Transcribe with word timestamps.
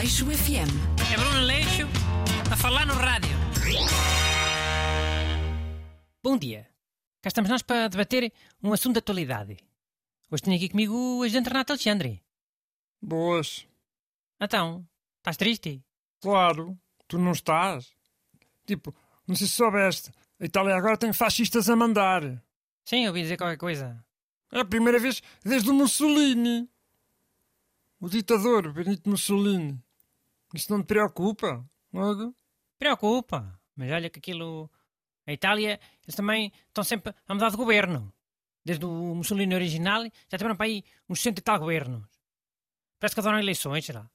Aleixo 0.00 0.24
FM. 0.24 0.72
É 1.12 1.16
Bruno 1.18 1.40
Leixo 1.40 1.86
a 2.50 2.56
falar 2.56 2.86
no 2.86 2.94
rádio. 2.94 3.36
Bom 6.22 6.38
dia. 6.38 6.66
Cá 7.20 7.28
estamos 7.28 7.50
nós 7.50 7.60
para 7.60 7.86
debater 7.86 8.32
um 8.62 8.72
assunto 8.72 8.94
de 8.94 9.00
atualidade. 9.00 9.58
Hoje 10.30 10.42
tenho 10.42 10.56
aqui 10.56 10.70
comigo 10.70 10.94
o 10.94 11.22
agente 11.22 11.50
Renato 11.50 11.74
Alexandre. 11.74 12.22
Boas. 13.02 13.68
Então, 14.40 14.88
estás 15.18 15.36
triste? 15.36 15.84
Claro, 16.22 16.78
tu 17.06 17.18
não 17.18 17.32
estás. 17.32 17.94
Tipo, 18.64 18.94
não 19.26 19.36
sei 19.36 19.48
se 19.48 19.52
soubeste, 19.52 20.10
a 20.40 20.46
Itália 20.46 20.76
agora 20.76 20.96
tem 20.96 21.12
fascistas 21.12 21.68
a 21.68 21.76
mandar. 21.76 22.42
Sim, 22.86 23.06
ouvi 23.06 23.20
dizer 23.20 23.36
qualquer 23.36 23.58
coisa. 23.58 24.02
É 24.50 24.60
a 24.60 24.64
primeira 24.64 24.98
vez 24.98 25.22
desde 25.44 25.68
o 25.68 25.74
Mussolini. 25.74 26.66
O 28.00 28.08
ditador 28.08 28.72
Benito 28.72 29.06
Mussolini. 29.06 29.78
Isso 30.54 30.72
não 30.72 30.82
te 30.82 30.86
preocupa? 30.86 31.64
Logo? 31.92 32.34
Preocupa. 32.78 33.60
Mas 33.76 33.90
olha 33.90 34.10
que 34.10 34.18
aquilo... 34.18 34.70
A 35.26 35.32
Itália, 35.32 35.78
eles 36.02 36.16
também 36.16 36.52
estão 36.66 36.82
sempre 36.82 37.14
a 37.28 37.34
mudar 37.34 37.50
de 37.50 37.56
governo. 37.56 38.12
Desde 38.64 38.84
o 38.84 39.14
Mussolini 39.14 39.54
original, 39.54 40.02
já 40.02 40.36
tiveram 40.36 40.56
para 40.56 40.66
aí 40.66 40.82
uns 41.08 41.20
cento 41.20 41.38
e 41.38 41.42
tal 41.42 41.58
governos. 41.58 42.04
Parece 42.98 43.14
que 43.14 43.20
adoram 43.20 43.38
eleições, 43.38 43.84
sei 43.84 43.94
lá. 43.94 44.10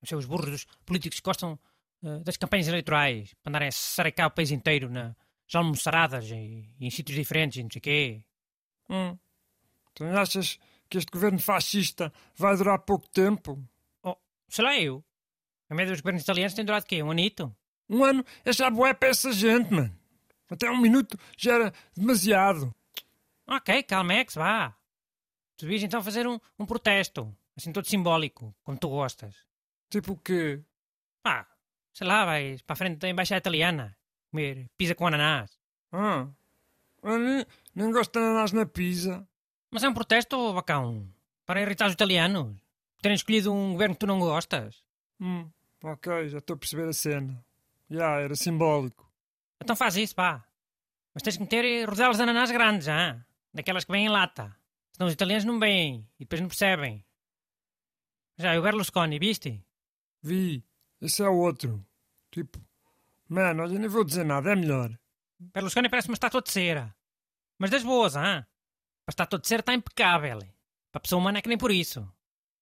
Os 0.00 0.08
seus 0.08 0.26
burros 0.26 0.50
dos 0.50 0.64
políticos 0.84 1.20
que 1.20 1.24
gostam 1.24 1.58
eh, 2.02 2.18
das 2.20 2.36
campanhas 2.36 2.68
eleitorais, 2.68 3.32
para 3.34 3.50
andarem 3.50 3.68
a 3.68 3.72
sarecar 3.72 4.26
o 4.26 4.30
país 4.30 4.50
inteiro 4.50 4.90
na, 4.90 5.16
já 5.46 5.60
almoçaradas 5.60 6.28
e, 6.30 6.74
e 6.78 6.86
em 6.86 6.90
sítios 6.90 7.16
diferentes 7.16 7.58
e 7.58 7.62
não 7.62 7.70
sei 7.70 7.78
o 7.78 7.82
quê. 7.82 8.24
Hum. 8.90 9.18
Tu 9.94 10.04
não 10.04 10.18
achas 10.18 10.58
que 10.88 10.98
este 10.98 11.10
governo 11.10 11.38
fascista 11.38 12.12
vai 12.36 12.56
durar 12.56 12.78
pouco 12.80 13.08
tempo? 13.08 13.58
Oh, 14.02 14.16
sei 14.48 14.64
lá 14.64 14.78
eu. 14.78 15.04
A 15.72 15.74
média 15.74 15.90
dos 15.90 16.02
governos 16.02 16.22
italianos 16.22 16.52
tem 16.52 16.66
durado 16.66 16.84
o 16.84 16.86
quê? 16.86 17.02
Um 17.02 17.10
anito? 17.10 17.50
Um 17.88 18.04
ano 18.04 18.22
é 18.44 18.52
já 18.52 18.68
bué 18.68 18.92
para 18.92 19.08
essa 19.08 19.32
gente, 19.32 19.72
mano. 19.72 19.90
Até 20.50 20.70
um 20.70 20.76
minuto 20.76 21.18
já 21.34 21.54
era 21.54 21.72
demasiado. 21.96 22.74
Ok, 23.46 23.82
calmex, 23.84 24.34
vá. 24.34 24.76
Tu 25.56 25.64
devias 25.64 25.82
então 25.82 26.02
fazer 26.02 26.26
um, 26.26 26.38
um 26.58 26.66
protesto, 26.66 27.34
assim 27.56 27.72
todo 27.72 27.86
simbólico, 27.86 28.54
como 28.62 28.76
tu 28.76 28.90
gostas. 28.90 29.34
Tipo 29.88 30.12
o 30.12 30.16
quê? 30.18 30.60
Pá, 31.22 31.48
sei 31.94 32.06
lá, 32.06 32.26
vais 32.26 32.60
para 32.60 32.74
a 32.74 32.76
frente 32.76 32.98
da 32.98 33.08
embaixada 33.08 33.38
italiana, 33.38 33.96
comer 34.30 34.68
pizza 34.76 34.94
com 34.94 35.06
ananás. 35.06 35.58
Ah, 35.90 36.28
eu 37.02 37.18
nem, 37.18 37.46
nem 37.74 37.90
gosto 37.90 38.12
de 38.12 38.18
ananás 38.18 38.52
na 38.52 38.66
pizza. 38.66 39.26
Mas 39.70 39.82
é 39.82 39.88
um 39.88 39.94
protesto, 39.94 40.52
bacão, 40.52 41.08
para 41.46 41.62
irritar 41.62 41.86
os 41.86 41.94
italianos. 41.94 42.58
Terem 43.00 43.14
escolhido 43.14 43.50
um 43.54 43.72
governo 43.72 43.94
que 43.94 44.00
tu 44.00 44.06
não 44.06 44.20
gostas. 44.20 44.84
Hum, 45.18 45.48
ok, 45.82 46.28
já 46.28 46.38
estou 46.38 46.54
a 46.54 46.58
perceber 46.58 46.88
a 46.88 46.92
cena. 46.92 47.44
Já, 47.90 48.20
era 48.20 48.34
simbólico. 48.34 49.10
Então 49.60 49.76
faz 49.76 49.96
isso, 49.96 50.14
pá. 50.14 50.44
Mas 51.14 51.22
tens 51.22 51.36
que 51.36 51.42
meter 51.42 51.88
rodelas 51.88 52.16
de 52.16 52.22
ananás 52.22 52.50
grandes, 52.50 52.88
ah? 52.88 53.24
Daquelas 53.52 53.84
que 53.84 53.92
vêm 53.92 54.06
em 54.06 54.08
lata. 54.08 54.56
Senão 54.92 55.08
os 55.08 55.12
italianos 55.12 55.44
não 55.44 55.58
veem 55.58 56.08
e 56.18 56.24
depois 56.24 56.40
não 56.40 56.48
percebem. 56.48 57.04
Já, 58.38 58.54
e 58.54 58.58
o 58.58 58.62
Berlusconi, 58.62 59.18
viste? 59.18 59.62
Vi, 60.22 60.64
esse 61.00 61.22
é 61.22 61.28
o 61.28 61.36
outro. 61.36 61.84
Tipo, 62.30 62.58
mano, 63.28 63.62
olha, 63.62 63.78
nem 63.78 63.88
vou 63.88 64.04
dizer 64.04 64.24
nada, 64.24 64.52
é 64.52 64.56
melhor. 64.56 64.98
Berlusconi 65.38 65.88
parece 65.88 66.08
uma 66.08 66.14
estátua 66.14 66.40
de 66.40 66.50
cera. 66.50 66.94
Mas 67.58 67.70
das 67.70 67.82
boas, 67.82 68.16
ah? 68.16 68.46
A 69.06 69.10
estátua 69.10 69.38
de 69.38 69.46
cera 69.48 69.60
está 69.60 69.74
impecável. 69.74 70.38
Para 70.38 70.98
a 70.98 71.00
pessoa 71.00 71.20
humana 71.20 71.38
é 71.38 71.42
que 71.42 71.48
nem 71.48 71.58
por 71.58 71.70
isso. 71.70 72.10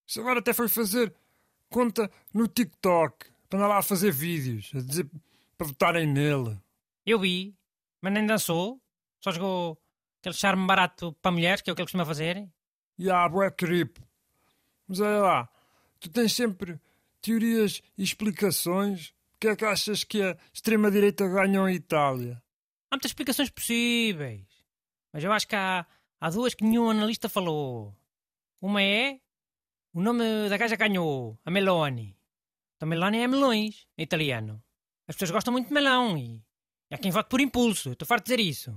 Isso 0.07 0.19
agora 0.19 0.39
até 0.39 0.53
foi 0.53 0.67
fazer 0.67 1.13
conta 1.71 2.11
no 2.33 2.47
TikTok, 2.47 3.25
para 3.49 3.59
andar 3.59 3.67
lá 3.69 3.77
a 3.79 3.83
fazer 3.83 4.11
vídeos, 4.11 4.71
a 4.75 4.79
dizer 4.81 5.09
para 5.57 5.67
votarem 5.67 6.05
nele. 6.05 6.59
Eu 7.05 7.19
vi, 7.19 7.55
mas 8.01 8.13
nem 8.13 8.25
dançou. 8.25 8.79
Só 9.19 9.31
jogou 9.31 9.81
aquele 10.19 10.35
charme 10.35 10.67
barato 10.67 11.13
para 11.21 11.31
mulheres, 11.31 11.61
que 11.61 11.69
é 11.69 11.73
o 11.73 11.75
que 11.75 11.81
ele 11.81 11.87
costuma 11.87 12.05
fazer. 12.05 12.47
E 12.97 13.09
há 13.09 13.27
bué 13.27 13.49
creep. 13.49 13.97
Mas 14.87 14.99
olha 14.99 15.19
lá, 15.19 15.49
tu 15.99 16.09
tens 16.09 16.33
sempre 16.33 16.79
teorias 17.21 17.81
e 17.97 18.03
explicações. 18.03 19.09
O 19.35 19.39
que 19.39 19.47
é 19.47 19.55
que 19.55 19.65
achas 19.65 20.03
que 20.03 20.21
a 20.21 20.37
extrema-direita 20.53 21.27
ganhou 21.27 21.67
em 21.67 21.75
Itália? 21.75 22.41
Há 22.89 22.95
muitas 22.95 23.11
explicações 23.11 23.49
possíveis. 23.49 24.45
Mas 25.13 25.23
eu 25.23 25.31
acho 25.31 25.47
que 25.47 25.55
há, 25.55 25.85
há 26.19 26.29
duas 26.29 26.53
que 26.53 26.63
nenhum 26.63 26.89
analista 26.89 27.29
falou. 27.29 27.95
Uma 28.61 28.81
é 28.83 29.19
o 29.93 30.01
nome 30.01 30.49
da 30.49 30.57
gaja 30.57 30.77
que 30.77 30.87
ganhou, 30.87 31.37
a 31.45 31.51
Meloni. 31.51 32.17
Então 32.75 32.87
Meloni 32.87 33.19
é 33.19 33.27
melões, 33.27 33.87
em 33.97 34.03
italiano. 34.03 34.61
As 35.07 35.15
pessoas 35.15 35.31
gostam 35.31 35.51
muito 35.51 35.67
de 35.67 35.73
melão 35.73 36.17
e, 36.17 36.43
há 36.89 36.97
quem 36.97 37.11
vote 37.11 37.29
por 37.29 37.41
impulso. 37.41 37.91
Estou 37.91 38.07
farto 38.07 38.25
de 38.25 38.35
dizer 38.35 38.49
isso. 38.49 38.71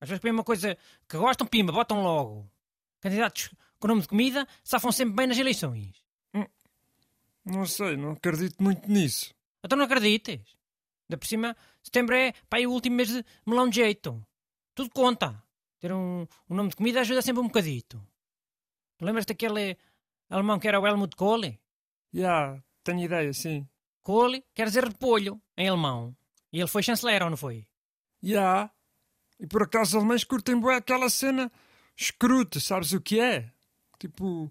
As 0.00 0.08
pessoas 0.08 0.20
põem 0.20 0.32
uma 0.32 0.44
coisa 0.44 0.76
que 1.08 1.16
gostam, 1.16 1.46
pimba, 1.46 1.72
votam 1.72 2.02
logo. 2.02 2.50
Candidatos 3.00 3.50
com 3.78 3.88
nome 3.88 4.02
de 4.02 4.08
comida 4.08 4.46
safam 4.62 4.92
sempre 4.92 5.14
bem 5.14 5.26
nas 5.26 5.38
eleições. 5.38 6.04
Não 7.44 7.66
sei, 7.66 7.96
não 7.96 8.12
acredito 8.12 8.62
muito 8.62 8.90
nisso. 8.90 9.34
Então 9.64 9.78
não 9.78 9.86
acredites. 9.86 10.40
Da 11.08 11.16
por 11.16 11.26
cima, 11.26 11.56
setembro 11.82 12.14
é 12.14 12.32
pá, 12.48 12.58
aí 12.58 12.66
o 12.66 12.70
último 12.70 12.96
mês 12.96 13.08
de 13.08 13.24
melão 13.46 13.68
de 13.68 13.76
jeito. 13.76 14.24
Tudo 14.74 14.90
conta. 14.90 15.42
Ter 15.80 15.92
um, 15.92 16.26
um 16.48 16.54
nome 16.54 16.68
de 16.68 16.76
comida 16.76 17.00
ajuda 17.00 17.22
sempre 17.22 17.40
um 17.40 17.46
bocadito. 17.46 18.00
Lembras 19.00 19.24
daquele 19.24 19.78
alemão 20.30 20.58
que 20.58 20.68
era 20.68 20.80
o 20.80 20.86
Helmut 20.86 21.16
Kohl? 21.16 21.58
Já, 22.12 22.62
tenho 22.82 23.00
ideia, 23.00 23.32
sim. 23.32 23.68
Kohl 24.02 24.42
quer 24.54 24.66
dizer 24.66 24.84
repolho, 24.84 25.40
em 25.56 25.68
alemão. 25.68 26.16
E 26.52 26.58
ele 26.58 26.68
foi 26.68 26.82
chanceler, 26.82 27.22
ou 27.22 27.30
não 27.30 27.36
foi? 27.36 27.66
Já. 28.22 28.70
E 29.38 29.46
por 29.46 29.62
acaso 29.62 29.90
os 29.90 29.94
alemães 29.96 30.24
curtem 30.24 30.58
bué 30.58 30.76
aquela 30.76 31.08
cena 31.08 31.50
escrute, 31.96 32.60
sabes 32.60 32.92
o 32.92 33.00
que 33.00 33.20
é? 33.20 33.52
Tipo, 33.98 34.50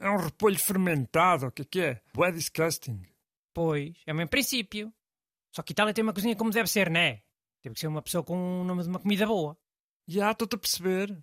é 0.00 0.08
um 0.10 0.16
repolho 0.16 0.58
fermentado, 0.58 1.46
o 1.46 1.52
que 1.52 1.62
é 1.62 1.64
que 1.64 1.80
é? 1.80 2.02
Bué 2.14 2.32
disgusting. 2.32 3.02
Pois, 3.52 3.96
é 4.06 4.12
o 4.12 4.16
mesmo 4.16 4.30
princípio. 4.30 4.92
Só 5.50 5.62
que 5.62 5.72
Itália 5.72 5.94
tem 5.94 6.02
uma 6.02 6.12
cozinha 6.12 6.36
como 6.36 6.50
deve 6.50 6.68
ser, 6.68 6.90
não 6.90 7.00
é? 7.00 7.22
Teve 7.60 7.74
que 7.74 7.80
ser 7.80 7.88
uma 7.88 8.02
pessoa 8.02 8.22
com 8.22 8.60
o 8.60 8.64
nome 8.64 8.82
de 8.82 8.88
uma 8.88 9.00
comida 9.00 9.26
boa. 9.26 9.58
Já, 10.06 10.30
estou-te 10.30 10.54
a 10.54 10.58
perceber. 10.58 11.16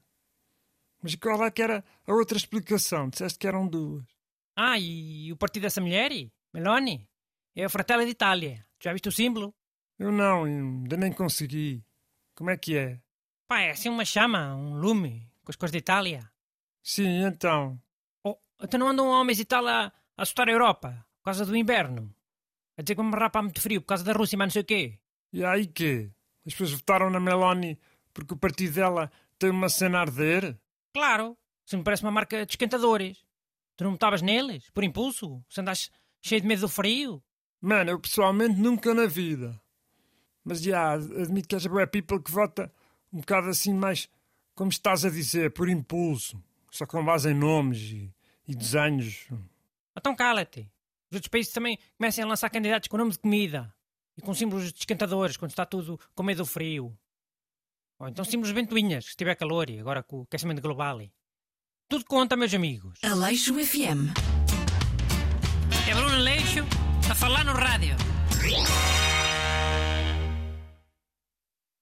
Mas 1.05 1.13
qual 1.13 1.45
é 1.45 1.51
que 1.51 1.61
era 1.61 1.85
a 2.07 2.11
outra 2.11 2.35
explicação? 2.35 3.09
Disseste 3.09 3.37
que 3.37 3.45
eram 3.45 3.67
duas. 3.67 4.03
Ah, 4.57 4.79
e 4.79 5.31
o 5.31 5.37
partido 5.37 5.61
dessa 5.61 5.79
mulher? 5.79 6.09
Meloni? 6.51 7.07
É 7.55 7.63
o 7.63 7.69
Fratelli 7.69 8.07
d'Italia. 8.07 8.65
Já 8.81 8.91
viste 8.91 9.09
o 9.09 9.11
símbolo? 9.11 9.53
Eu 9.99 10.11
não, 10.11 10.45
ainda 10.45 10.97
nem 10.97 11.13
consegui. 11.13 11.85
Como 12.33 12.49
é 12.49 12.57
que 12.57 12.75
é? 12.75 12.99
Pá, 13.47 13.61
é 13.61 13.69
assim 13.69 13.87
uma 13.87 14.03
chama, 14.03 14.55
um 14.55 14.79
lume, 14.79 15.31
com 15.43 15.51
as 15.51 15.55
cores 15.55 15.71
de 15.71 15.77
Itália. 15.77 16.27
Sim, 16.81 17.23
então. 17.23 17.79
Oh, 18.23 18.39
então 18.59 18.79
não 18.79 18.87
andam 18.87 19.07
homens 19.07 19.39
e 19.39 19.45
tal 19.45 19.67
a, 19.67 19.93
a 20.17 20.23
assustar 20.23 20.49
a 20.49 20.53
Europa, 20.53 21.05
por 21.19 21.25
causa 21.25 21.45
do 21.45 21.55
inverno? 21.55 22.11
A 22.79 22.81
dizer 22.81 22.95
que 22.95 23.03
me 23.03 23.11
rapa 23.11 23.43
muito 23.43 23.61
frio 23.61 23.79
por 23.79 23.89
causa 23.89 24.03
da 24.03 24.13
Rússia, 24.13 24.39
mas 24.39 24.47
não 24.47 24.53
sei 24.53 24.63
o 24.63 24.65
quê. 24.65 24.99
E 25.31 25.45
aí 25.45 25.67
quê? 25.67 26.09
As 26.47 26.53
pessoas 26.53 26.71
votaram 26.71 27.11
na 27.11 27.19
Meloni 27.19 27.77
porque 28.11 28.33
o 28.33 28.37
partido 28.37 28.73
dela 28.73 29.11
tem 29.37 29.51
uma 29.51 29.69
cena 29.69 29.99
a 29.99 30.01
arder? 30.01 30.57
Claro, 30.95 31.37
se 31.65 31.75
me 31.75 31.83
parece 31.83 32.03
uma 32.03 32.11
marca 32.11 32.45
de 32.45 32.53
esquentadores. 32.53 33.17
Tu 33.75 33.83
não 33.83 33.95
estavas 33.95 34.21
neles, 34.21 34.69
por 34.69 34.81
impulso? 34.81 35.43
Se 35.49 35.59
andas 35.59 35.91
cheio 36.21 36.39
de 36.39 36.47
medo 36.47 36.61
do 36.61 36.69
frio? 36.69 37.21
Mano, 37.59 37.91
eu 37.91 37.99
pessoalmente 37.99 38.57
nunca 38.57 38.93
na 38.93 39.05
vida. 39.05 39.61
Mas 40.41 40.61
já, 40.61 40.93
admito 40.93 41.49
que 41.49 41.55
és 41.55 41.65
a 41.65 41.85
people 41.85 42.23
que 42.23 42.31
vota 42.31 42.71
um 43.11 43.19
bocado 43.19 43.49
assim 43.49 43.73
mais, 43.73 44.07
como 44.55 44.69
estás 44.69 45.03
a 45.03 45.09
dizer, 45.09 45.51
por 45.51 45.67
impulso. 45.67 46.41
Só 46.71 46.85
com 46.85 47.03
base 47.03 47.29
em 47.29 47.33
nomes 47.33 47.91
e, 47.91 48.15
e 48.47 48.55
desenhos. 48.55 49.27
Então 49.97 50.15
cala-te. 50.15 50.61
Os 51.11 51.15
outros 51.15 51.27
países 51.27 51.51
também 51.51 51.77
começam 51.97 52.23
a 52.23 52.27
lançar 52.29 52.49
candidatos 52.49 52.87
com 52.87 52.95
nome 52.95 53.11
de 53.11 53.19
comida 53.19 53.75
e 54.15 54.21
com 54.21 54.33
símbolos 54.33 54.71
de 54.71 54.79
esquentadores 54.79 55.35
quando 55.35 55.51
está 55.51 55.65
tudo 55.65 55.99
com 56.13 56.23
medo 56.23 56.37
do 56.37 56.45
frio. 56.45 56.97
Ou 57.99 58.07
então 58.07 58.25
de 58.47 58.53
ventoinhas, 58.53 59.05
se 59.05 59.09
estiver 59.11 59.35
calor 59.35 59.69
e 59.69 59.79
agora 59.79 60.03
com 60.03 60.19
o 60.19 60.23
aquecimento 60.23 60.61
global. 60.61 60.99
Tudo 61.87 62.05
conta, 62.05 62.35
meus 62.35 62.53
amigos. 62.53 62.99
Aleixo 63.03 63.53
FM. 63.53 64.11
É 65.87 65.93
Bruno 65.93 66.17
Leixo 66.17 66.65
a 67.09 67.15
falar 67.15 67.45
no 67.45 67.53
rádio. 67.53 67.95